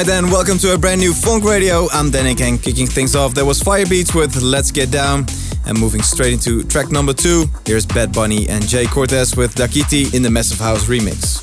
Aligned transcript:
Alright 0.00 0.14
then, 0.14 0.30
welcome 0.30 0.56
to 0.56 0.72
a 0.72 0.78
brand 0.78 0.98
new 0.98 1.12
Fonk 1.12 1.44
Radio. 1.44 1.86
I'm 1.92 2.10
Dannic 2.10 2.40
and 2.40 2.62
kicking 2.62 2.86
things 2.86 3.14
off. 3.14 3.34
There 3.34 3.44
was 3.44 3.62
Firebeatz 3.62 4.14
with 4.14 4.40
Let's 4.40 4.70
Get 4.70 4.90
Down. 4.90 5.26
And 5.66 5.78
moving 5.78 6.00
straight 6.00 6.32
into 6.32 6.64
track 6.64 6.90
number 6.90 7.12
two, 7.12 7.44
here's 7.66 7.84
Bad 7.84 8.10
Bunny 8.10 8.48
and 8.48 8.64
Jhay 8.64 8.90
Cortez 8.90 9.36
with 9.36 9.54
Dakiti 9.54 10.14
in 10.14 10.22
the 10.22 10.30
Massive 10.30 10.58
House 10.58 10.86
remix. 10.86 11.39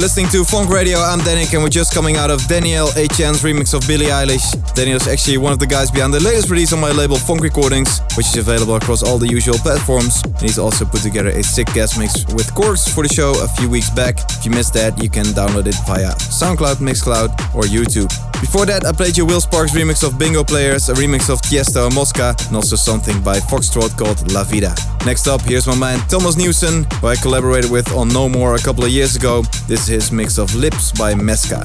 Listening 0.00 0.28
to 0.28 0.38
Fonk 0.44 0.70
Radio. 0.70 0.98
I'm 0.98 1.18
Dannic, 1.20 1.52
and 1.52 1.62
we're 1.62 1.68
just 1.68 1.92
coming 1.92 2.16
out 2.16 2.30
of 2.30 2.40
Daniel 2.48 2.86
HN's 2.86 3.42
remix 3.42 3.74
of 3.74 3.86
Billie 3.86 4.06
Eilish. 4.06 4.74
Daniel's 4.74 5.06
actually 5.06 5.36
one 5.36 5.52
of 5.52 5.58
the 5.58 5.66
guys 5.66 5.90
behind 5.90 6.14
the 6.14 6.20
latest 6.20 6.48
release 6.48 6.72
on 6.72 6.80
my 6.80 6.90
label 6.90 7.16
Fonk 7.16 7.40
Recordings, 7.40 8.00
which 8.16 8.26
is 8.28 8.38
available 8.38 8.76
across 8.76 9.02
all 9.02 9.18
the 9.18 9.28
usual 9.28 9.58
platforms. 9.58 10.22
And 10.24 10.40
he's 10.40 10.58
also 10.58 10.86
put 10.86 11.02
together 11.02 11.28
a 11.28 11.42
sick 11.42 11.66
guest 11.74 11.98
mix 11.98 12.24
with 12.32 12.54
Corks 12.54 12.88
for 12.88 13.06
the 13.06 13.12
show 13.12 13.34
a 13.44 13.48
few 13.60 13.68
weeks 13.68 13.90
back. 13.90 14.16
If 14.30 14.46
you 14.46 14.50
missed 14.52 14.72
that, 14.72 14.96
you 15.02 15.10
can 15.10 15.26
download 15.26 15.66
it 15.66 15.76
via 15.86 16.14
SoundCloud, 16.14 16.76
Mixcloud, 16.76 17.54
or 17.54 17.64
YouTube. 17.64 18.10
Before 18.40 18.64
that, 18.66 18.86
I 18.86 18.92
played 18.92 19.16
you 19.16 19.26
Will 19.26 19.40
Sparks' 19.40 19.72
remix 19.72 20.02
of 20.02 20.18
Bingo 20.18 20.42
Players, 20.42 20.88
a 20.88 20.94
remix 20.94 21.28
of 21.28 21.40
Tiesto 21.42 21.86
and 21.86 21.94
Mosca, 21.94 22.34
and 22.46 22.56
also 22.56 22.74
something 22.74 23.20
by 23.22 23.38
Foxtrot 23.38 23.96
called 23.98 24.32
La 24.32 24.44
Vida. 24.44 24.74
Next 25.04 25.28
up, 25.28 25.42
here's 25.42 25.66
my 25.66 25.76
man 25.76 26.00
Thomas 26.08 26.36
Newson, 26.36 26.86
who 27.00 27.08
I 27.08 27.16
collaborated 27.16 27.70
with 27.70 27.92
on 27.92 28.08
No 28.08 28.28
More 28.28 28.54
a 28.54 28.58
couple 28.58 28.84
of 28.84 28.90
years 28.90 29.14
ago. 29.14 29.42
This 29.68 29.82
is 29.82 29.86
his 29.86 30.12
mix 30.12 30.38
of 30.38 30.54
Lips 30.54 30.90
by 30.92 31.14
Mesca. 31.14 31.64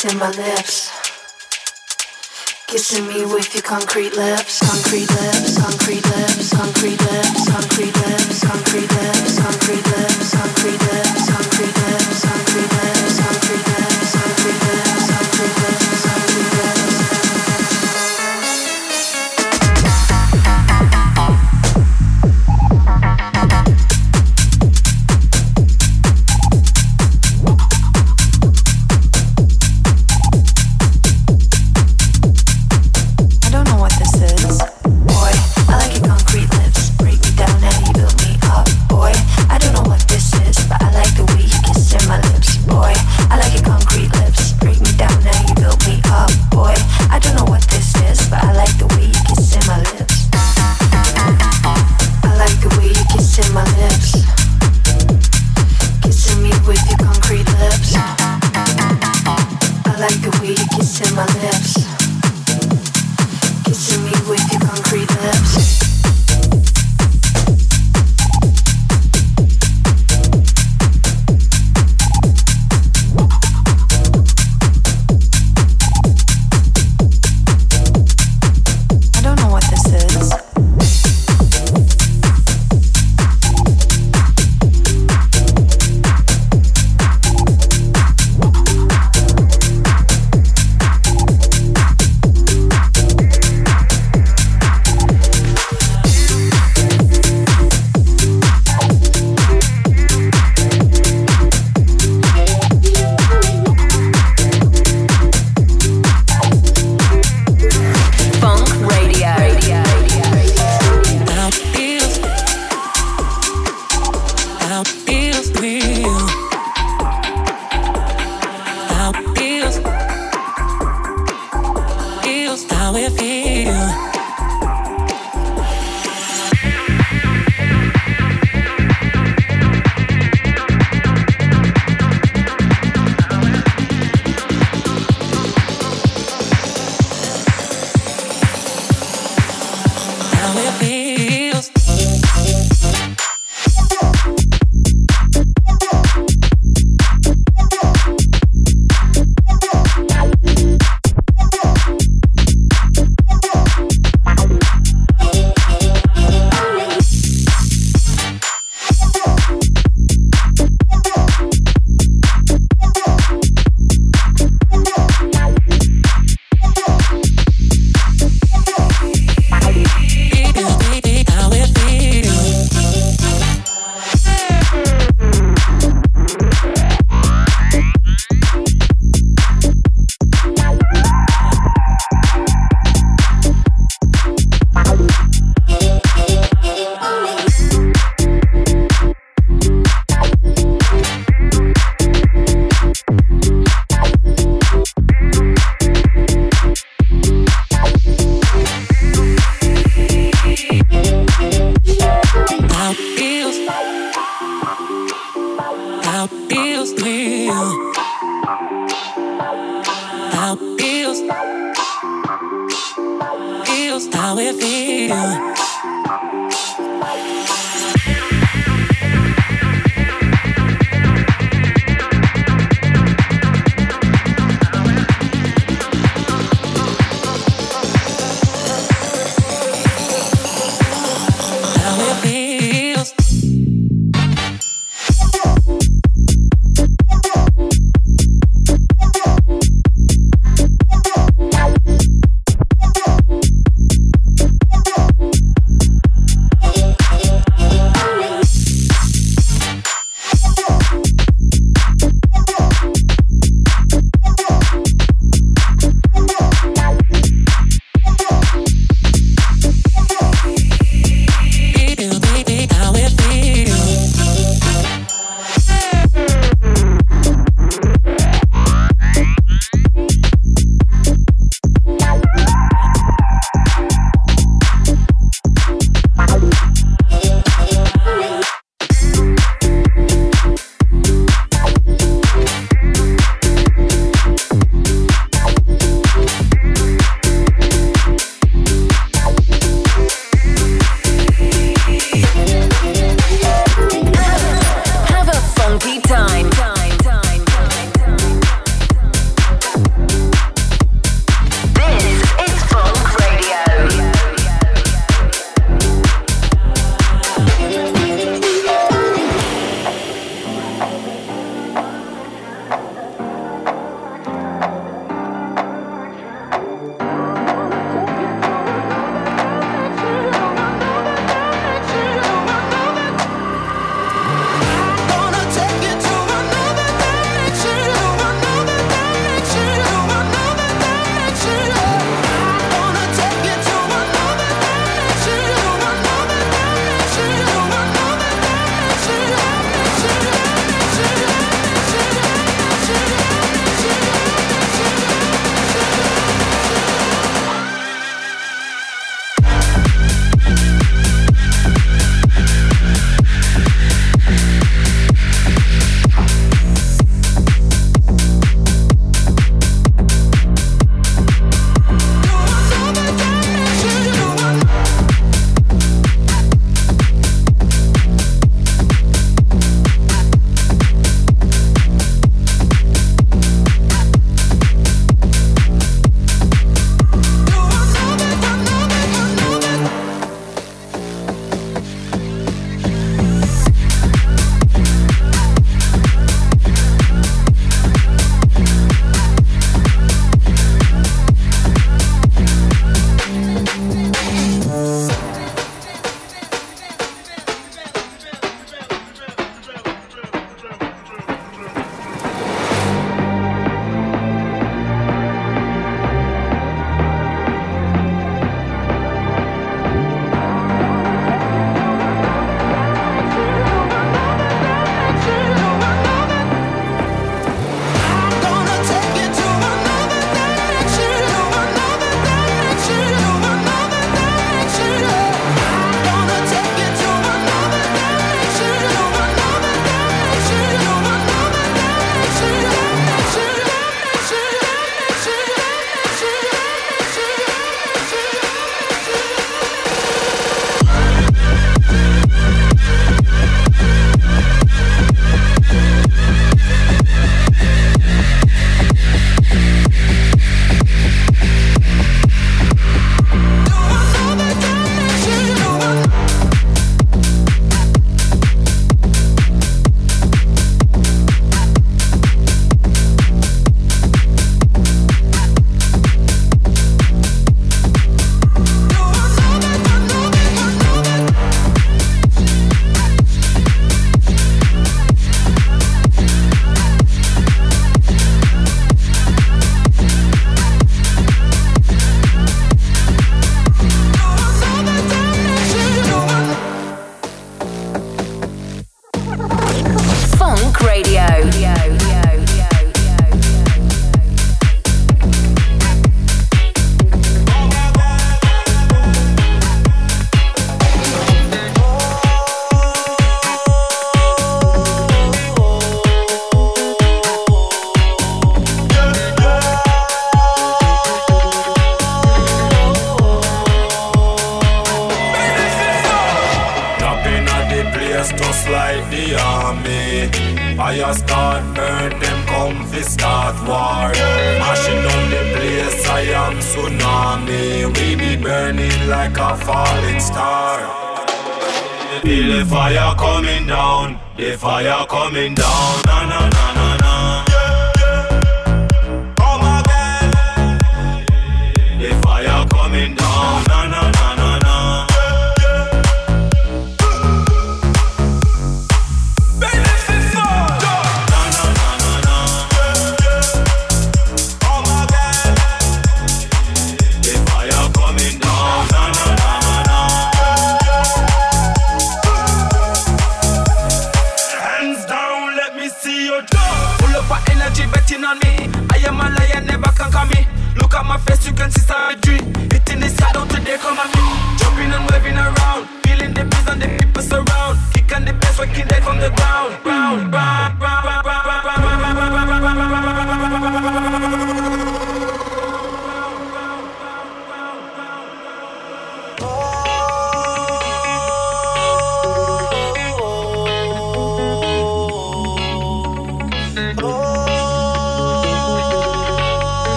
Kissing 0.00 0.18
my 0.18 0.30
lips. 0.30 0.90
Kissing 2.68 3.06
me 3.06 3.26
with 3.26 3.52
your 3.52 3.62
concrete 3.62 4.16
lips, 4.16 4.60
concrete 4.60 5.10
lips, 5.10 5.60
concrete 5.60 6.06
lips, 6.08 6.54
concrete 6.54 6.98
lips, 7.04 7.44
concrete 7.52 7.92
lips, 7.92 8.40
concrete 8.40 8.88
lips, 8.88 9.36
concrete 9.36 9.84
lips, 9.84 10.32
concrete 10.32 10.80
lips, 10.80 11.28
concrete 11.28 11.76
lips, 11.76 12.24
concrete 12.24 12.72
lips, 12.80 13.20
concrete 13.20 13.66
lips, 13.68 14.16
concrete 14.16 14.60
lips, 14.72 14.89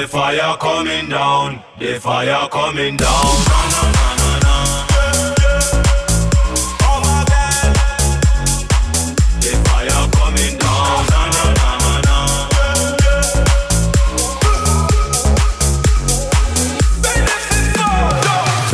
the 0.00 0.06
fire 0.08 0.56
coming 0.58 1.08
down, 1.08 1.62
the 1.78 1.98
fire 1.98 2.48
coming 2.48 2.96
down. 2.96 3.65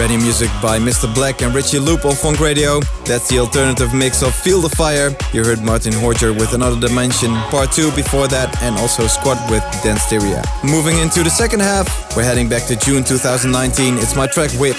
Ready 0.02 0.16
music 0.16 0.50
by 0.60 0.80
Mr. 0.80 1.06
Black 1.14 1.42
and 1.42 1.54
Richie 1.54 1.78
Loop 1.78 2.04
on 2.04 2.10
Fonk 2.10 2.40
Radio. 2.40 2.80
That's 3.06 3.28
the 3.28 3.38
alternative 3.38 3.94
mix 3.94 4.20
of 4.20 4.34
Feel 4.34 4.60
the 4.60 4.68
Fire. 4.68 5.14
You 5.32 5.44
heard 5.44 5.62
Martin 5.62 5.92
Horger 5.92 6.34
with 6.34 6.54
Another 6.54 6.74
Dimension, 6.74 7.32
Part 7.54 7.70
2 7.70 7.92
before 7.92 8.26
that, 8.26 8.50
and 8.66 8.74
also 8.82 9.06
Squad 9.06 9.38
with 9.48 9.62
Dansteria. 9.86 10.42
Moving 10.66 10.98
into 10.98 11.22
the 11.22 11.30
second 11.30 11.60
half, 11.62 11.86
we're 12.16 12.24
heading 12.24 12.48
back 12.48 12.66
to 12.66 12.74
June 12.74 13.04
2019. 13.04 13.94
It's 13.98 14.16
my 14.16 14.26
track 14.26 14.50
with. 14.58 14.74
Whip. 14.74 14.76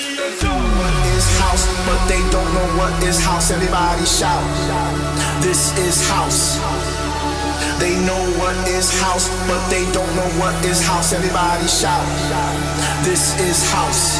House, 1.39 1.71
but 1.87 2.03
they 2.11 2.19
don't 2.27 2.51
know 2.51 2.67
what 2.75 2.91
is 3.07 3.15
house. 3.23 3.49
Everybody 3.49 4.03
shout, 4.03 4.43
this 5.39 5.71
is 5.87 6.03
house. 6.11 6.59
They 7.79 7.95
know 8.03 8.19
what 8.43 8.59
is 8.67 8.91
house, 8.99 9.31
but 9.47 9.63
they 9.71 9.87
don't 9.95 10.13
know 10.19 10.27
what 10.35 10.53
is 10.65 10.83
house. 10.83 11.13
Everybody 11.13 11.67
shout, 11.71 12.03
this 13.07 13.39
is 13.39 13.63
house. 13.71 14.19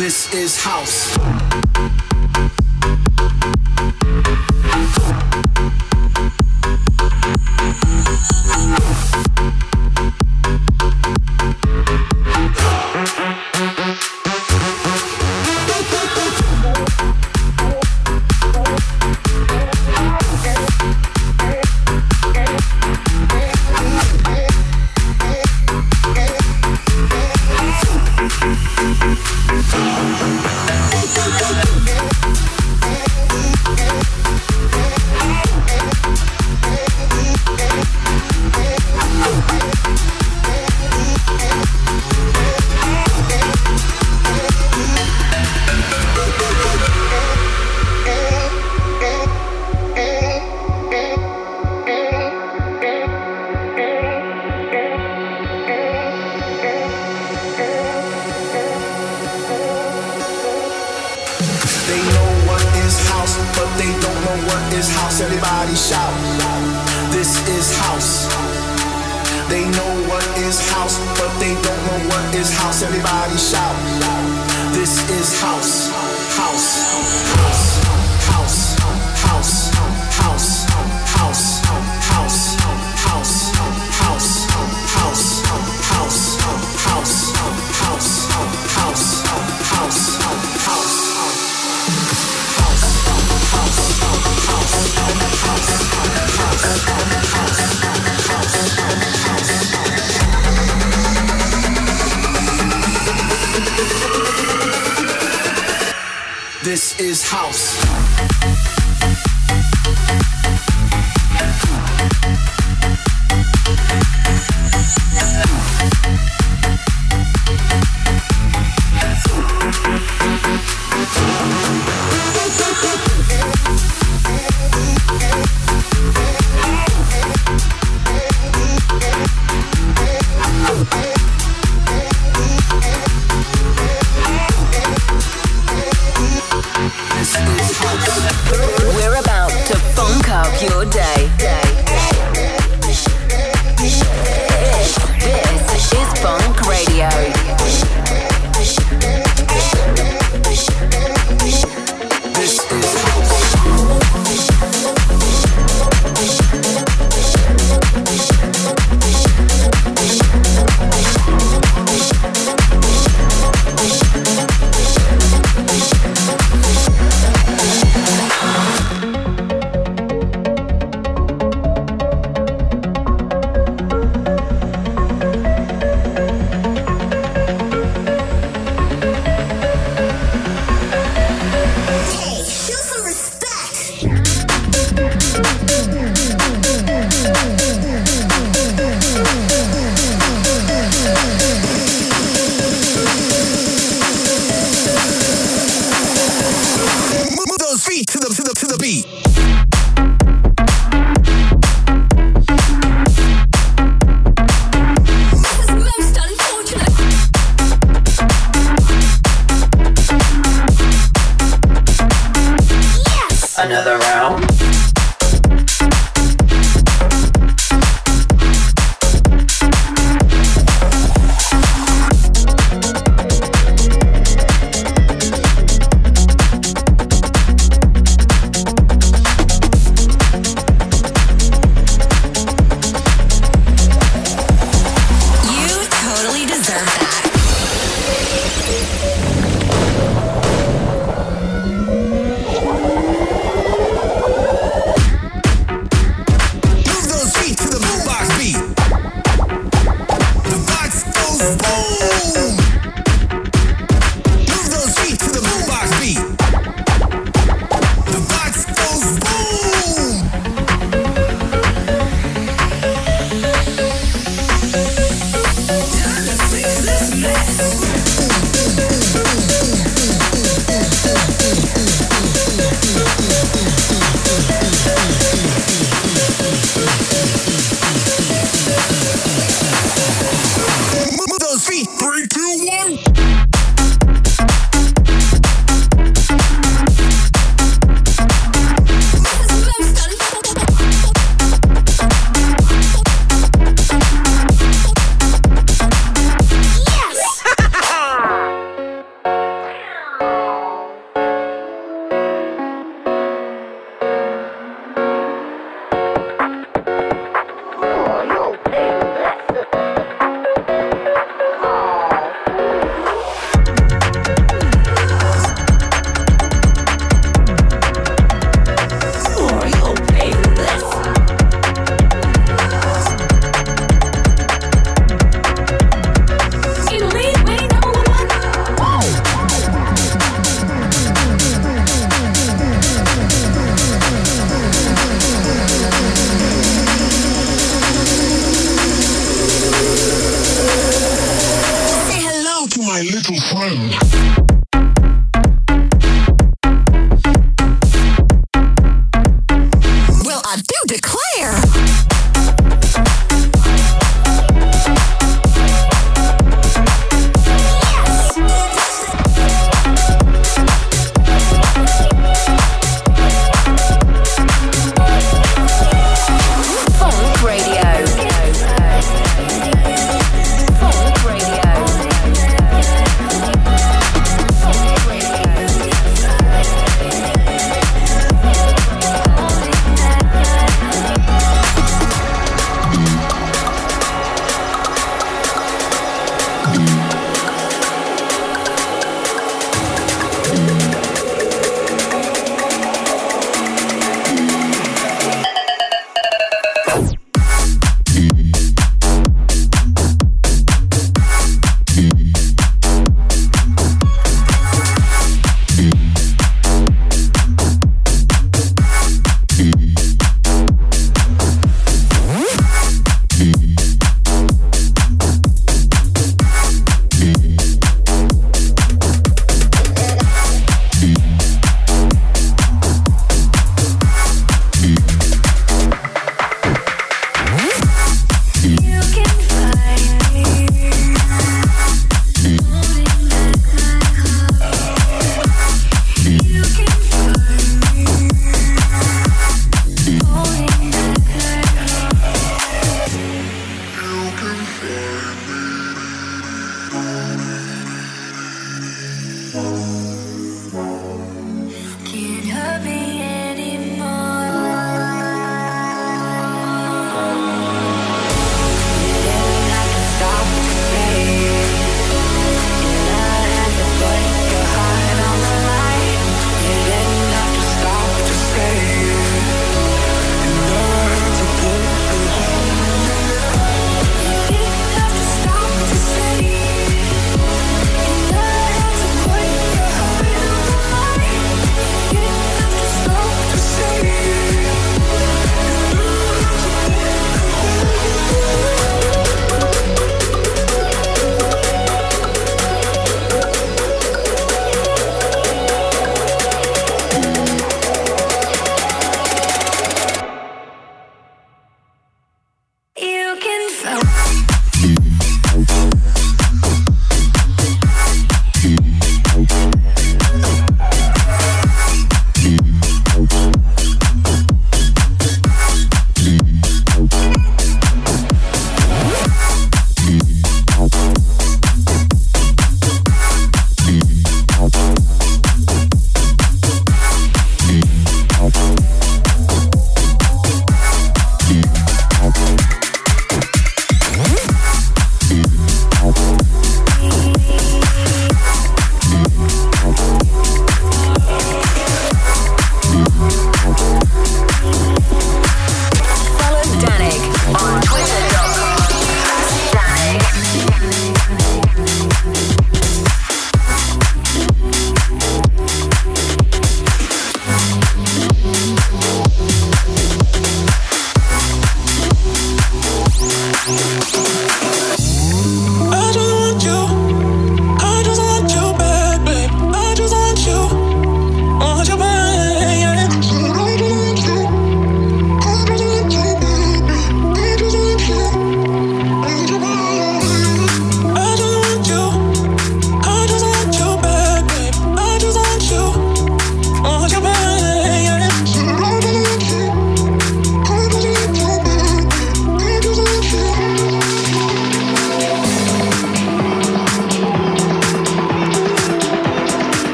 This 0.00 0.32
is 0.32 0.56
house. 0.56 2.09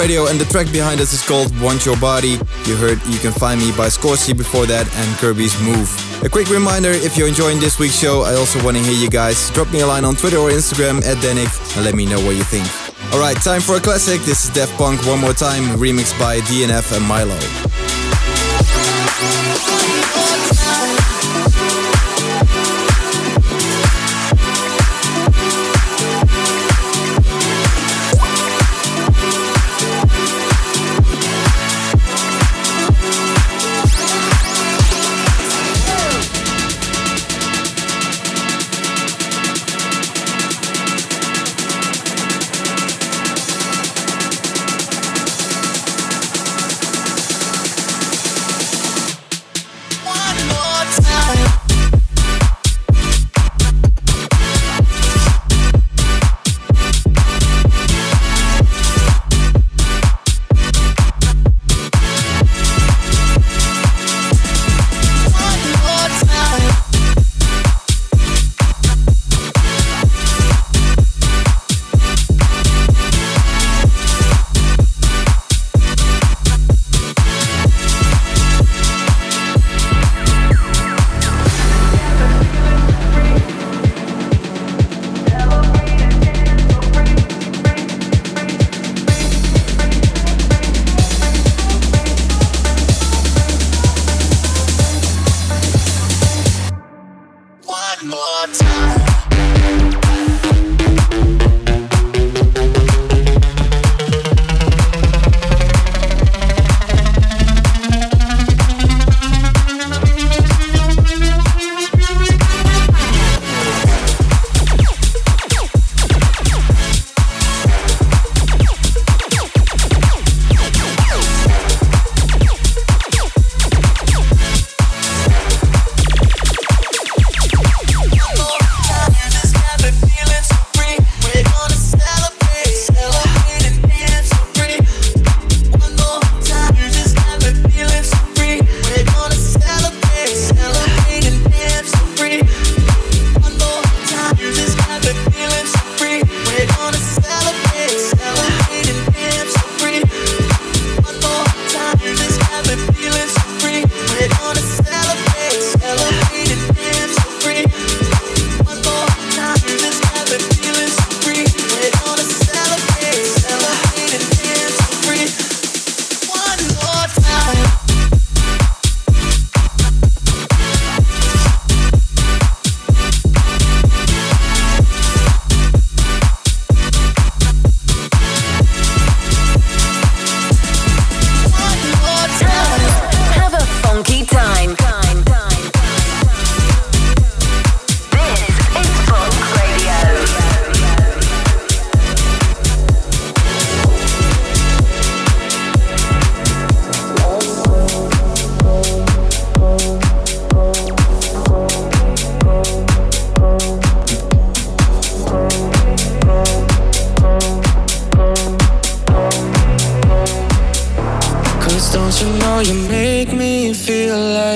Radio, 0.00 0.28
and 0.28 0.40
the 0.40 0.46
track 0.46 0.72
behind 0.72 0.98
us 0.98 1.12
is 1.12 1.20
called 1.20 1.52
Want 1.60 1.84
Your 1.84 1.96
Body. 1.98 2.40
You 2.64 2.74
heard 2.76 2.98
You 3.04 3.18
Can 3.18 3.32
Find 3.32 3.60
Me 3.60 3.70
by 3.72 3.88
Scorsese 3.88 4.34
before 4.34 4.64
that, 4.64 4.88
and 4.96 5.18
Kirby's 5.18 5.52
Move. 5.60 5.92
A 6.24 6.28
quick 6.28 6.48
reminder 6.48 6.88
if 6.88 7.18
you're 7.18 7.28
enjoying 7.28 7.60
this 7.60 7.78
week's 7.78 7.98
show, 7.98 8.22
I 8.22 8.32
also 8.34 8.64
want 8.64 8.78
to 8.78 8.82
hear 8.82 8.94
you 8.94 9.10
guys. 9.10 9.50
Drop 9.50 9.70
me 9.70 9.80
a 9.80 9.86
line 9.86 10.06
on 10.06 10.16
Twitter 10.16 10.38
or 10.38 10.48
Instagram 10.48 11.04
at 11.04 11.18
Dannic 11.18 11.52
and 11.76 11.84
let 11.84 11.94
me 11.94 12.06
know 12.06 12.18
what 12.24 12.34
you 12.34 12.44
think. 12.44 12.66
Alright, 13.12 13.36
time 13.42 13.60
for 13.60 13.76
a 13.76 13.80
classic. 13.80 14.22
This 14.22 14.44
is 14.44 14.50
Daft 14.54 14.72
Punk 14.78 15.04
One 15.04 15.20
More 15.20 15.34
Time, 15.34 15.76
remixed 15.76 16.18
by 16.18 16.40
DNF 16.48 16.96
and 16.96 17.04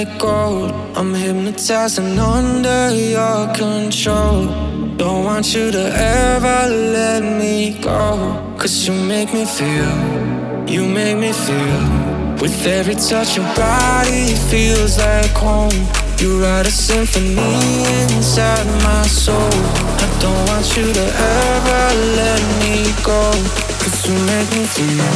Mylo. 0.05 0.75
dancing 1.67 2.19
under 2.19 2.95
your 2.95 3.53
control. 3.55 4.47
Don't 4.97 5.25
want 5.25 5.55
you 5.55 5.71
to 5.71 5.85
ever 5.97 6.69
let 6.93 7.23
me 7.23 7.79
go. 7.81 8.57
Cause 8.59 8.87
you 8.87 8.95
make 8.95 9.33
me 9.33 9.45
feel, 9.45 9.95
you 10.67 10.87
make 10.87 11.19
me 11.19 11.33
feel. 11.33 11.83
With 12.41 12.67
every 12.67 12.95
touch, 12.95 13.37
your 13.37 13.47
body 13.55 14.35
feels 14.51 14.99
like 14.99 15.31
home. 15.33 15.87
You 16.19 16.43
write 16.43 16.67
a 16.67 16.71
symphony 16.71 17.85
inside 18.15 18.67
my 18.83 19.03
soul. 19.07 19.55
I 20.05 20.09
don't 20.21 20.49
want 20.49 20.77
you 20.77 20.93
to 20.93 21.07
ever 21.41 21.85
let 22.21 22.43
me 22.61 22.93
go. 23.03 23.23
Cause 23.81 24.07
you 24.07 24.15
make 24.33 24.51
me 24.57 24.65
feel, 24.77 25.13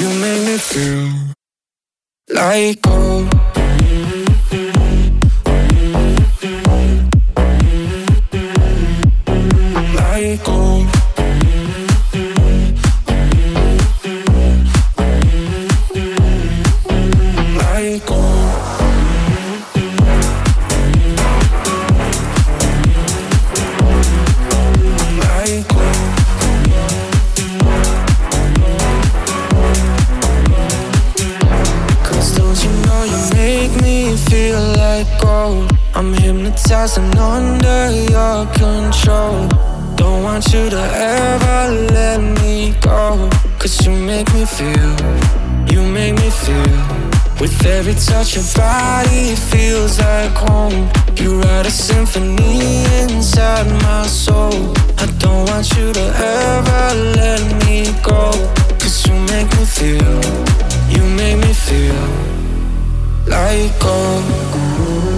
you 0.00 0.08
make 0.20 0.42
me 0.46 0.58
feel 0.58 1.34
like 2.30 2.82
gold. 2.82 3.47
every 47.68 47.94
touch 47.94 48.36
of 48.36 48.54
body 48.54 49.34
feels 49.34 49.98
like 49.98 50.32
home. 50.32 50.88
You 51.16 51.40
write 51.40 51.66
a 51.66 51.70
symphony 51.70 52.84
inside 53.02 53.66
my 53.82 54.06
soul. 54.06 54.74
I 54.98 55.06
don't 55.18 55.48
want 55.48 55.66
you 55.76 55.92
to 55.92 56.04
ever 56.36 56.94
let 57.20 57.42
me 57.64 57.92
go. 58.02 58.30
Cause 58.80 59.06
you 59.06 59.14
make 59.32 59.48
me 59.56 59.64
feel, 59.64 60.20
you 60.94 61.02
make 61.16 61.38
me 61.38 61.52
feel 61.52 62.04
like 63.26 63.78
gold. 63.80 65.17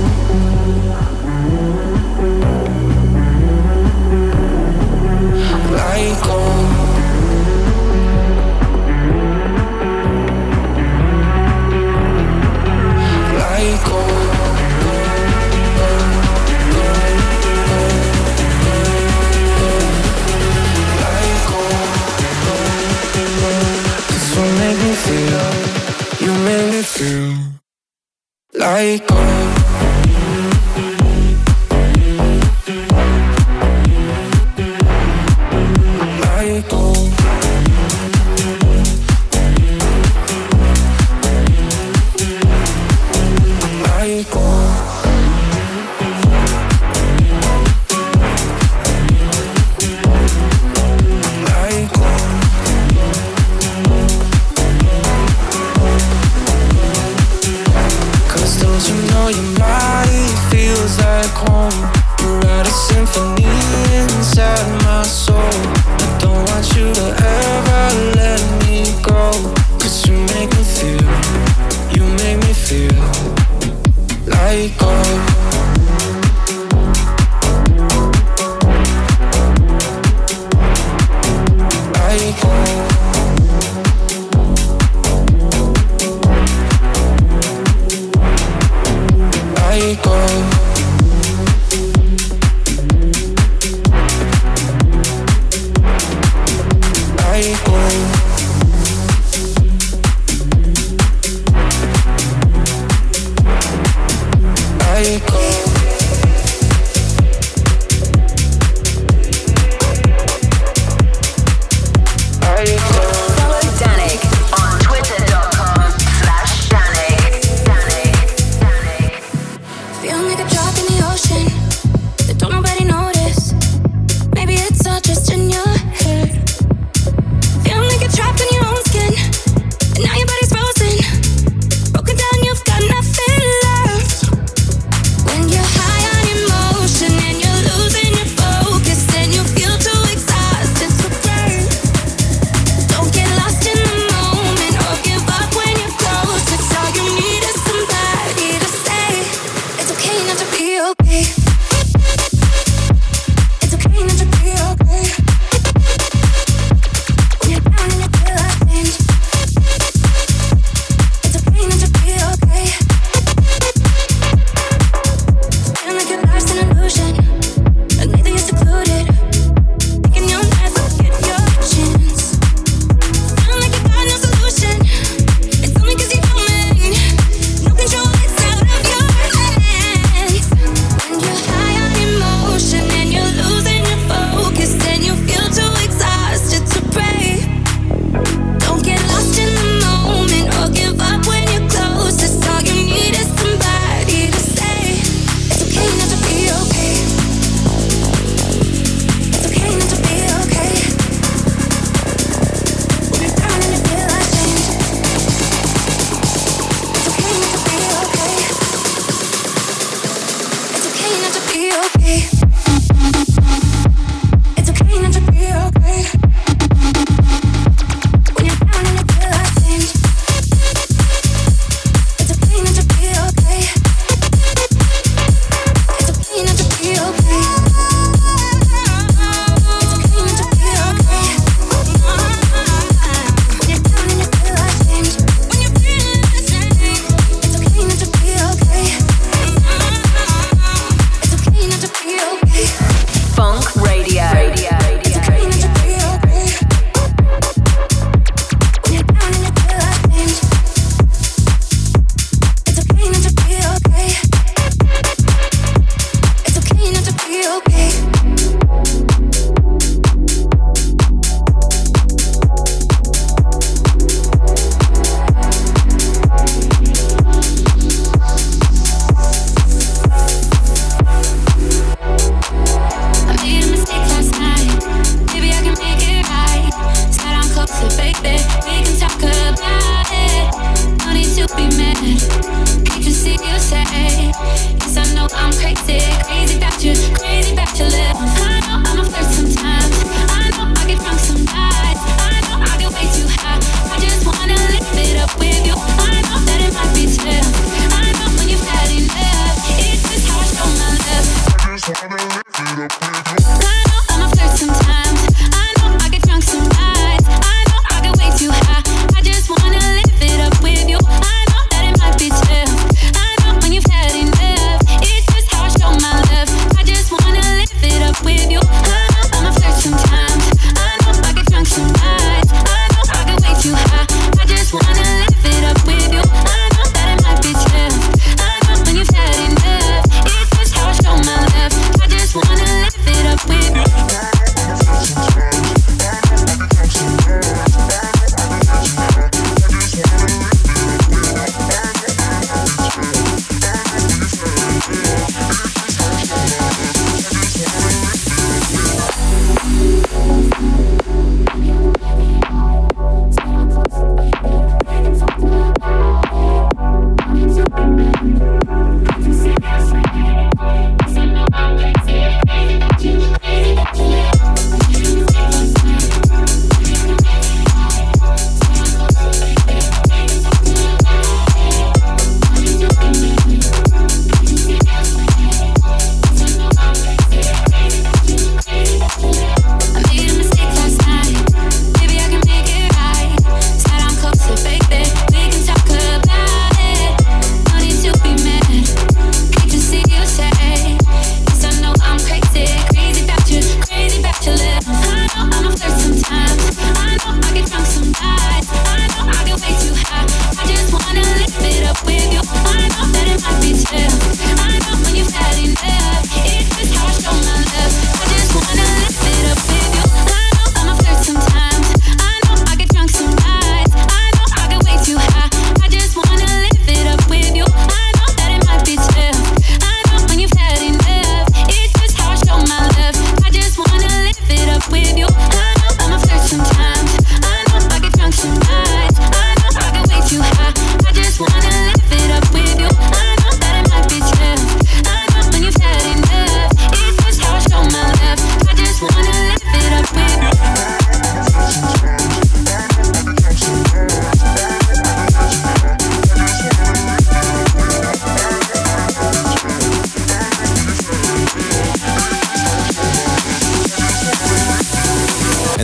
Like 28.80 29.09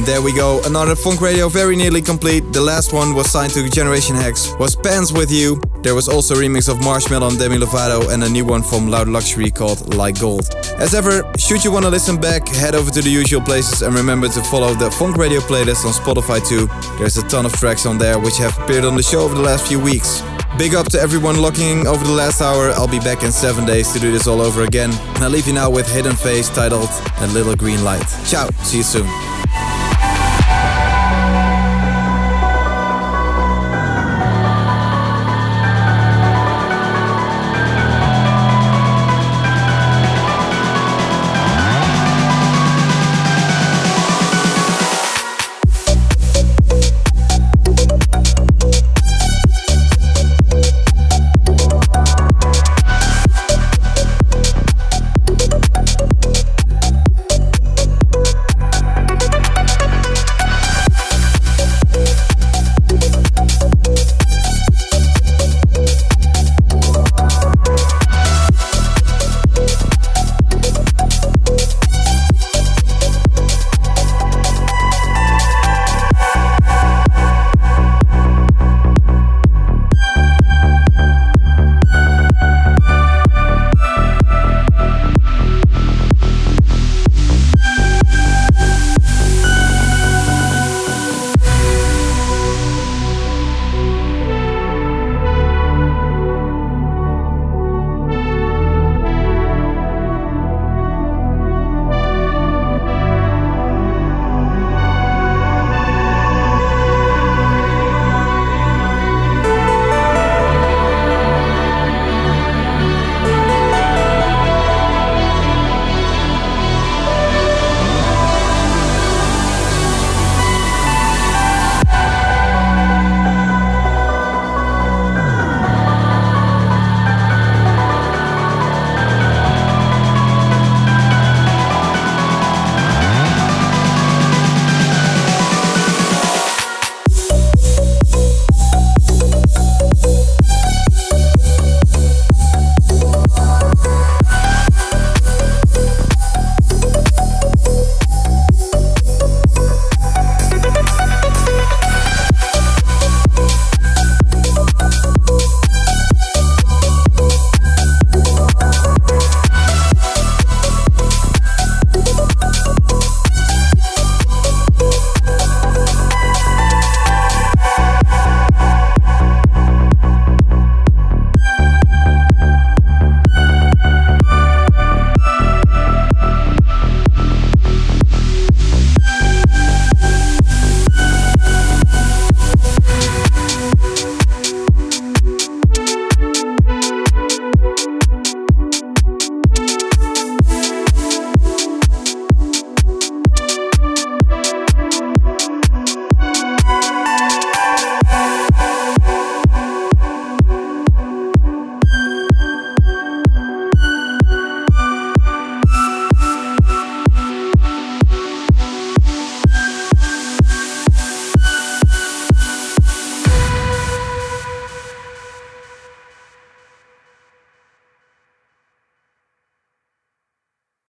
there 0.06 0.22
we 0.22 0.32
go, 0.32 0.62
another 0.64 0.94
Fonk 0.94 1.20
Radio 1.20 1.48
very 1.48 1.74
nearly 1.74 2.00
complete. 2.00 2.52
The 2.52 2.60
last 2.60 2.92
one 2.92 3.12
was 3.14 3.28
signed 3.28 3.52
to 3.54 3.68
Generation 3.68 4.14
Hex, 4.14 4.54
was 4.56 4.76
Pants 4.76 5.10
With 5.12 5.32
You. 5.32 5.60
There 5.82 5.96
was 5.96 6.08
also 6.08 6.34
a 6.34 6.38
remix 6.38 6.68
of 6.68 6.78
Marshmello 6.78 7.28
and 7.28 7.38
Demi 7.38 7.58
Lovato 7.58 8.12
and 8.12 8.22
a 8.22 8.28
new 8.28 8.44
one 8.44 8.62
from 8.62 8.88
Loud 8.88 9.08
Luxury 9.08 9.50
called 9.50 9.94
Like 9.94 10.20
Gold. 10.20 10.48
As 10.78 10.94
ever, 10.94 11.24
should 11.36 11.64
you 11.64 11.72
want 11.72 11.84
to 11.86 11.90
listen 11.90 12.20
back, 12.20 12.46
head 12.46 12.76
over 12.76 12.88
to 12.92 13.02
the 13.02 13.10
usual 13.10 13.40
places 13.40 13.82
and 13.82 13.94
remember 13.96 14.28
to 14.28 14.42
follow 14.44 14.74
the 14.74 14.90
Fonk 14.90 15.16
Radio 15.16 15.40
playlist 15.40 15.84
on 15.84 15.92
Spotify 15.92 16.46
too. 16.46 16.68
There's 16.98 17.16
a 17.16 17.26
ton 17.28 17.44
of 17.44 17.52
tracks 17.54 17.84
on 17.84 17.98
there 17.98 18.18
which 18.20 18.36
have 18.38 18.56
appeared 18.60 18.84
on 18.84 18.94
the 18.94 19.02
show 19.02 19.22
over 19.22 19.34
the 19.34 19.42
last 19.42 19.66
few 19.66 19.80
weeks. 19.80 20.22
Big 20.56 20.76
up 20.76 20.86
to 20.90 21.00
everyone 21.00 21.42
locking 21.42 21.84
over 21.86 22.04
the 22.04 22.12
last 22.12 22.40
hour. 22.40 22.70
I'll 22.70 22.86
be 22.86 23.00
back 23.00 23.24
in 23.24 23.32
seven 23.32 23.66
days 23.66 23.92
to 23.92 23.98
do 23.98 24.12
this 24.12 24.28
all 24.28 24.40
over 24.40 24.62
again. 24.62 24.92
And 25.16 25.24
I 25.24 25.26
leave 25.26 25.48
you 25.48 25.52
now 25.52 25.68
with 25.68 25.92
Hidden 25.92 26.14
Face 26.14 26.48
titled 26.48 26.88
A 27.18 27.26
Little 27.28 27.56
Green 27.56 27.82
Light. 27.82 28.06
Ciao, 28.24 28.48
see 28.62 28.78
you 28.78 28.84
soon. 28.84 29.35